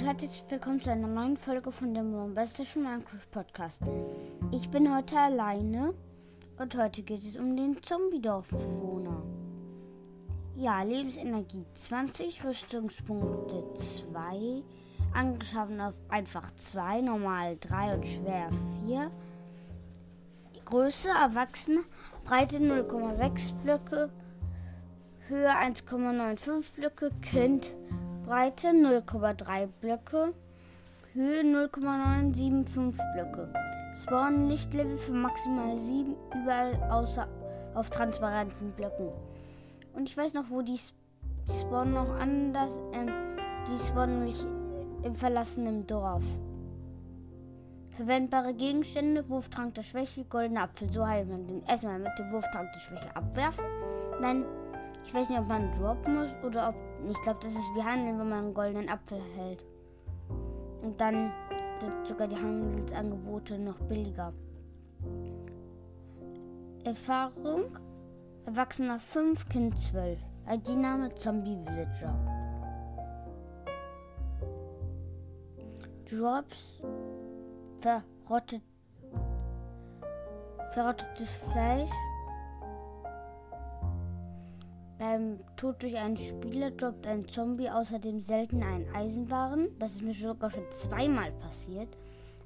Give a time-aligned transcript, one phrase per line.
[0.00, 3.82] und herzlich willkommen zu einer neuen Folge von dem bombastischen Minecraft Podcast.
[4.50, 5.92] Ich bin heute alleine
[6.56, 9.22] und heute geht es um den Zombie-Dorfbewohner.
[10.56, 14.62] Ja, Lebensenergie 20, Rüstungspunkte 2,
[15.12, 18.48] angeschaffen auf einfach 2, normal 3 und schwer
[18.86, 19.10] 4.
[20.64, 21.80] Größe Erwachsene,
[22.24, 24.08] Breite 0,6 Blöcke,
[25.28, 27.74] Höhe 1,95 Blöcke, Kind
[28.30, 30.32] Breite 0,3 Blöcke,
[31.14, 33.52] Höhe 0,975 Blöcke.
[34.00, 37.26] Spawn Lichtlevel für maximal 7 überall außer
[37.74, 39.08] auf transparenten Blöcken.
[39.94, 40.78] Und ich weiß noch, wo die,
[41.58, 42.78] spawnen noch anders.
[42.92, 43.10] Ähm,
[43.66, 44.40] die spawnen nämlich
[45.02, 46.22] im verlassenen Dorf.
[47.96, 50.92] Verwendbare Gegenstände, Wurftrank der Schwäche, goldener Apfel.
[50.92, 51.64] So heilt man den.
[51.64, 53.64] Erstmal mit dem Wurftrank der Schwäche abwerfen.
[54.22, 54.44] Dann
[55.04, 56.74] ich weiß nicht, ob man droppen muss oder ob.
[57.08, 59.64] Ich glaube, das ist wie Handeln, wenn man einen goldenen Apfel hält.
[60.82, 61.32] Und dann
[61.80, 64.32] sind sogar die Handelsangebote noch billiger.
[66.84, 67.78] Erfahrung:
[68.46, 70.18] Erwachsener 5, Kind 12.
[70.48, 72.14] ID-Name Zombie Villager.
[76.08, 76.82] Drops:
[77.80, 78.62] verrottet,
[80.72, 81.90] verrottetes Fleisch.
[85.20, 89.68] Beim Tod durch einen Spieler droppt ein Zombie außerdem selten einen Eisenwaren.
[89.78, 91.88] Das ist mir sogar schon zweimal passiert.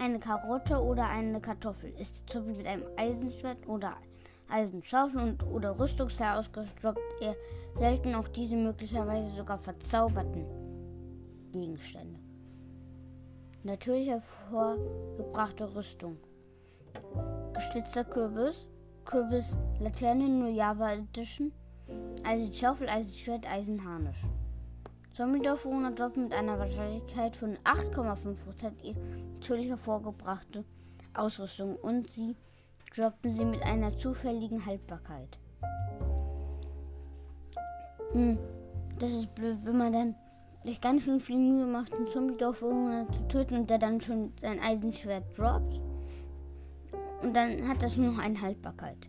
[0.00, 1.90] Eine Karotte oder eine Kartoffel.
[1.90, 3.94] Ist der Zombie mit einem Eisenschwert oder
[4.48, 7.36] Eisenschaufel und oder ausgerüstet, droppt er
[7.76, 10.44] selten auch diese möglicherweise sogar verzauberten
[11.52, 12.18] Gegenstände.
[13.62, 16.16] Natürlich hervorgebrachte Rüstung.
[17.54, 18.66] Geschlitzter Kürbis.
[19.04, 21.52] Kürbis Laterne nur Java Edition.
[22.24, 24.22] Eisen Schaufel, Eisen Schwert, Eisen Harnisch.
[25.12, 28.98] Zombie-Dorfbewohner droppen mit einer Wahrscheinlichkeit von 8,5% ihre
[29.34, 30.64] natürlich hervorgebrachte
[31.14, 32.36] Ausrüstung und sie
[32.94, 35.38] droppen sie mit einer zufälligen Haltbarkeit.
[38.12, 38.38] Hm,
[38.98, 40.14] das ist blöd, wenn man dann
[40.64, 44.60] sich ganz schön viel Mühe macht, einen Zombie-Dorfbewohner zu töten und der dann schon sein
[44.60, 45.80] Eisenschwert droppt.
[47.22, 49.08] Und dann hat das nur noch eine Haltbarkeit.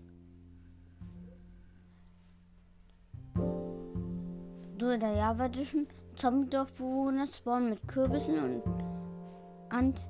[4.79, 8.61] Nur der javanischen Zombie-Dorfbewohner spawnen mit Kürbissen und
[9.69, 10.07] Ant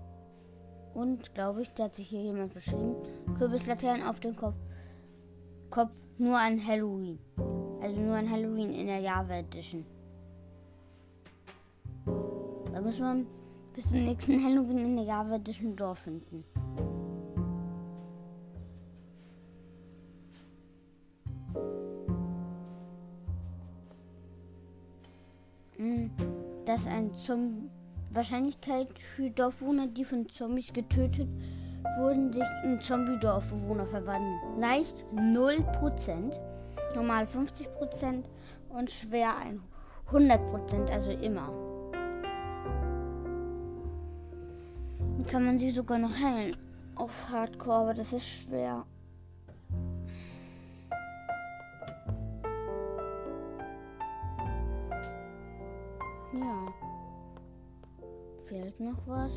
[0.93, 2.95] und, glaube ich, da hat sich hier jemand verschrieben,
[3.37, 4.55] Kürbislaternen auf dem Kopf.
[5.69, 7.19] Kopf nur an Halloween.
[7.81, 9.85] Also nur an Halloween in der Java Edition.
[12.73, 13.27] Da muss man
[13.73, 16.43] bis zum nächsten Halloween in der Java Edition Dorf finden.
[26.77, 27.71] Dass ein Zombie
[28.11, 31.27] Wahrscheinlichkeit für Dorfbewohner, die von Zombies getötet
[31.97, 34.59] wurden, sich in Zombie-Dorfbewohner verwandeln.
[34.59, 36.39] Leicht 0%,
[36.95, 38.23] normal 50%
[38.69, 39.33] und schwer
[40.09, 41.51] 100%, also immer.
[45.17, 46.55] Dann kann man sie sogar noch heilen.
[46.95, 48.85] Auf Hardcore, aber das ist schwer.
[56.33, 56.73] Ja.
[58.39, 59.31] Fehlt noch was?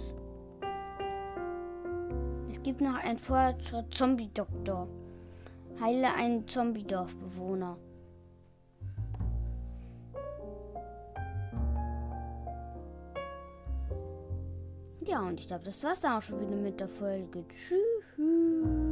[2.51, 4.89] Es gibt noch einen Fortschritt Zombie-Doktor.
[5.81, 7.77] Heile einen Zombie-Dorfbewohner.
[15.07, 17.45] Ja, und ich glaube, das war's dann auch schon wieder mit der Folge.
[17.49, 18.90] Tschüss.